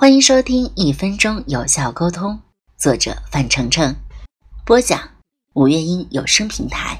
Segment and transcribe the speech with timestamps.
[0.00, 2.32] 欢迎收听《一分钟有效沟通》，
[2.80, 3.92] 作者范丞丞，
[4.64, 5.00] 播讲
[5.54, 6.96] 五月音有声平台。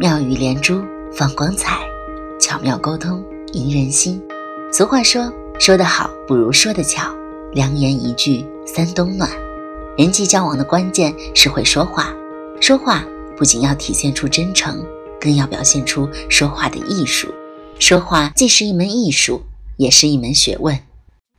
[0.00, 1.78] 妙语连珠，放光彩，
[2.40, 4.20] 巧妙沟通，赢人心。
[4.72, 7.14] 俗话说：“说得好不如说得巧。”
[7.54, 9.30] 良言一句三冬暖。
[9.96, 12.12] 人际交往的关键是会说话，
[12.60, 13.04] 说话
[13.36, 14.84] 不仅要体现出真诚，
[15.20, 17.32] 更要表现出说话的艺术。
[17.78, 19.40] 说话既是一门艺术，
[19.76, 20.76] 也是一门学问。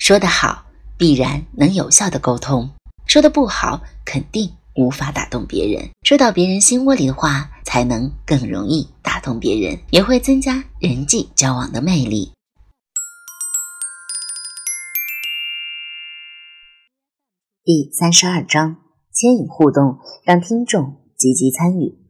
[0.01, 0.65] 说得好，
[0.97, 2.67] 必然能有效的沟通；
[3.05, 5.91] 说的不好，肯定无法打动别人。
[6.01, 12.31] 说到别人心窝里的话，才能更容易打动别人，也会增加人际交往的魅力。
[17.63, 18.77] 第三十二章：
[19.13, 22.00] 牵引互动，让听众积极参与。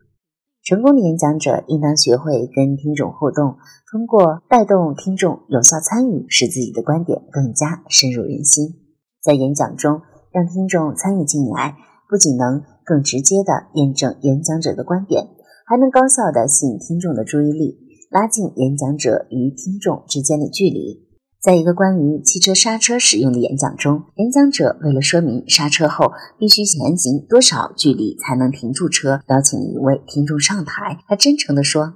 [0.63, 3.57] 成功的演讲者应当学会跟听众互动，
[3.91, 8.76] 通过带动听众有效参与，使自己的观点更加深入人心。
[9.23, 15.29] 在演讲中，让听众参与进来，不仅能更直接地验证演讲者的观点，
[15.65, 17.77] 还能高效地吸引听众的注意力，
[18.12, 21.10] 拉近演讲者与听众之间的距离。
[21.41, 30.99] 在一个关于汽车刹车使用的演讲中，演讲者为了说明刹车后必须前行多少距离才能停住车，邀请一位听众上台。
[31.07, 31.95] 他真诚地说：“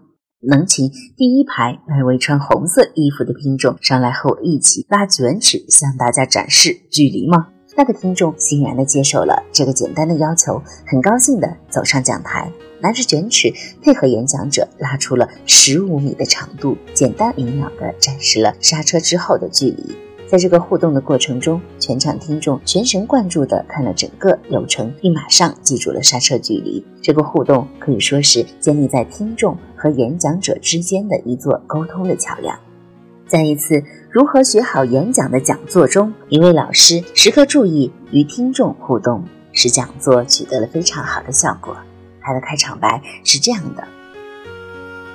[0.49, 12.51] 能请第一排那位穿红色衣服的听众上来和我一起拉卷尺，向大家展示距离吗？”那个听众欣然地接受了这个简单的要求，很高兴地走上讲台。
[12.81, 19.95] 拿着卷尺，配合演讲者拉出了十五米的长度，简单明了地展示了刹车之后的距离。
[20.27, 26.83] 在这个互动的过程中，全场听众全神贯注地看了整个流程，并马上记住了刹车距离。
[26.99, 32.59] 这个互动可以说是建立在听众和演讲者之间的一座沟通的桥梁。
[33.27, 41.77] 在一次如何学好演讲的讲座中，一位老师时刻注意与听众互动，使讲座取得了非常好的效果。
[42.25, 43.83] 他的开场白是这样的：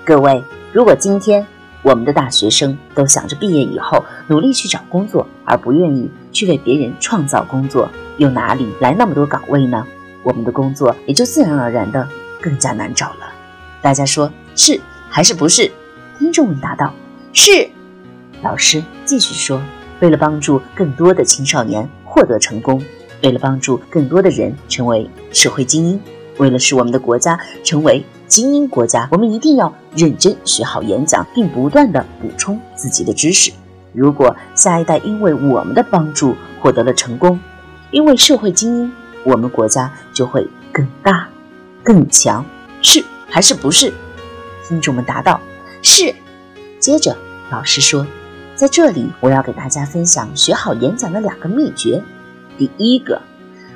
[0.04, 1.44] 各位，如果今天
[1.82, 9.84] 我们的大学生都想着毕业以后努力去找工作，而不愿意去为别人创造工作，又哪里来那么多岗位呢？
[10.22, 12.06] 我们的工作也就自然而然的
[12.40, 13.32] 更加难找了。
[13.82, 15.68] 大家说是还是不是？
[16.18, 16.94] 听众们答道：
[17.32, 17.68] 是。
[18.42, 19.60] 老师继续说：
[20.00, 22.80] 为了帮助更多的青少年获得成功，
[23.24, 26.00] 为了帮助更多的人成为社会精英。
[26.40, 33.52] 为了使我们的国家成为精英国家，我们一定要认真学好演讲，并不断的补充自己的知识。
[33.92, 37.38] 如果下一代因为我们的帮助获得了成功，
[37.90, 38.92] 因为社会精英，
[39.22, 41.28] 我们国家就会更大、
[41.82, 42.42] 更强。
[42.80, 43.92] 是还是不是？
[44.66, 45.38] 听众们答道：
[45.82, 46.14] 是。
[46.78, 47.14] 接着
[47.50, 48.06] 老师说，
[48.54, 52.02] 在这里我要给大家分享学好演讲的两个秘诀。
[52.56, 53.20] 第一个，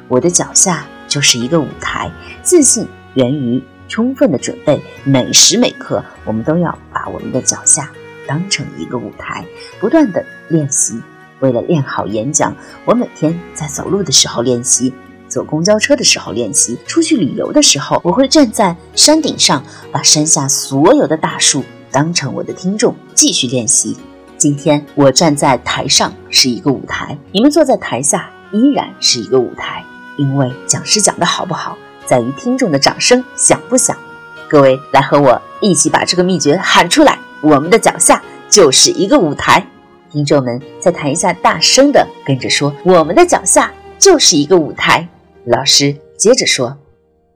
[0.09, 0.87] 我的脚下。
[1.15, 2.11] 就是一个舞台，
[2.43, 4.83] 自信源于充分的准备。
[5.05, 7.89] 每时每刻，我们都要把我们的脚下
[8.27, 9.45] 当成一个舞台，
[9.79, 11.01] 不断的练习。
[11.39, 12.53] 为了练好演讲，
[12.85, 14.93] 我每天在走路的时候练习，
[15.29, 23.97] 坐公交车的时候练习，出去旅游的时候，我会站在山顶上，把山下所有的大树当成我的听众，继续练习。
[24.37, 29.85] 今天我站在台上是一个舞台，你们坐在台下依然是一个舞台。
[30.17, 31.77] 因为讲师讲的好不好，
[32.07, 33.97] 在于听众的掌声响不响。
[34.49, 37.19] 各位来和我一起把这个秘诀喊出来。
[37.41, 39.67] 我们的脚下就是一个舞台，
[40.11, 45.09] 听众们在台下大声的跟着说：“我们的脚下就是一个舞台。”
[45.45, 46.79] 老师接着说：“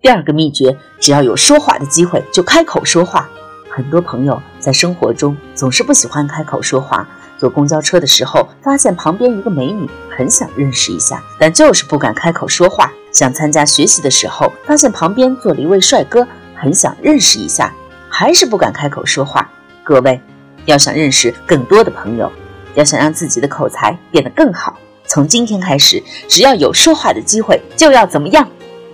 [0.00, 3.28] 第二个秘诀，只要有说话的机会，就开口说话。
[3.68, 7.08] 很多朋友在生活中总是不喜欢开口说话。”
[7.38, 12.92] 坐公交车的时候，发现旁边一个美女，很想认识一下，但就是不敢开口说话。
[13.10, 17.72] 想参加学习的时候，发现旁边坐了一位帅哥，很想认识一下，
[18.08, 19.50] 还是不敢开口说话。
[19.82, 20.20] 各位，
[20.66, 22.30] 要想认识更多的朋友，
[22.74, 24.76] 要想让自己的口才变得更好，
[25.06, 28.46] 从今天开始，只要有说话的机会，就要怎么样？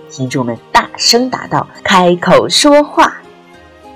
[0.09, 3.17] 听众们大声答道：“开口说话。”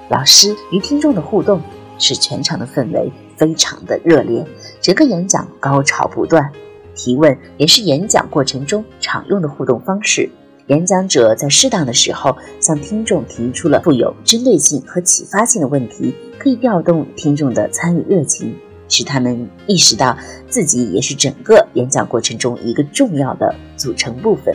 [0.09, 1.61] 老师与听众的互动，
[1.97, 3.09] 是全场的氛围。
[3.39, 4.45] 非常的热烈，
[4.79, 6.51] 整个演讲高潮不断。
[6.93, 10.29] 提问也是演讲过程中常用的互动方式。
[10.67, 18.53] 演讲者在适当的时候向听众提出了富有针对性和启发性的问题，可以调动听众的参与热情，
[18.89, 20.15] 使他们意识到
[20.49, 24.53] 自己也是整个演讲过程中一个重要的组成部分。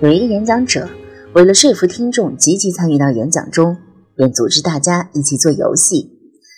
[0.00, 0.88] 有一个演讲者
[1.34, 3.76] 为了说服听众积极参与到演讲中，
[4.16, 6.13] 便组织大家一起做游戏。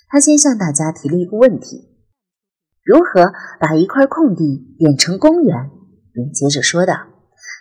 [0.09, 1.89] 他先向大家提了一个问题：
[2.83, 5.71] 如何把一块空地变成公园？
[6.13, 6.95] 并接着说道：“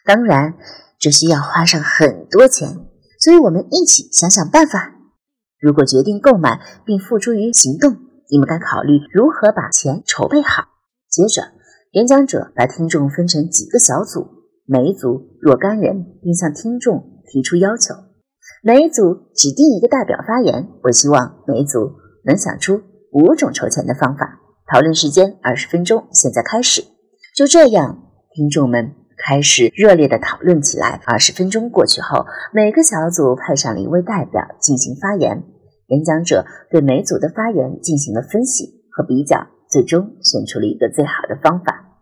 [0.06, 0.54] 当然，
[0.98, 2.88] 这需要花上很多钱，
[3.20, 4.96] 所以我们一起想想办法。
[5.60, 7.98] 如果决定购买并付诸于行动，
[8.30, 10.70] 你们该考虑如何把钱筹备好。”
[11.12, 11.52] 接着，
[11.92, 14.28] 演讲者把听众分成几个小组，
[14.66, 17.94] 每组若干人，并向听众提出要求。
[18.64, 20.70] 每组指定一个代表发言。
[20.84, 21.94] 我希望每组
[22.26, 22.82] 能想出
[23.12, 24.40] 五种筹钱的方法。
[24.74, 26.84] 讨论时间二十分钟，现在开始。
[27.36, 28.02] 就这样。
[28.32, 28.96] 听众们
[29.26, 31.00] 开始热烈的讨论起来。
[31.06, 35.44] 二十分钟过去后，每个小组派上了一位代表进行发言。
[35.88, 41.96] 演讲者对每组的发言进行了分析和比较，最终选出了一个最好的方法。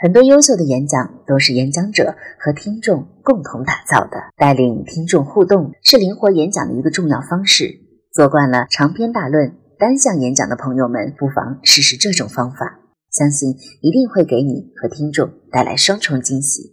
[0.00, 4.16] 很多优秀的演讲都是演讲者和听众共同打造的。
[4.36, 7.81] 带领听众互动是灵活演讲的一个重要方式。
[8.12, 12.78] 做惯了长篇大论、单向演讲的朋友们，不妨试试这种方法。
[13.10, 16.71] 相信一定会给你和听众带来双重惊喜。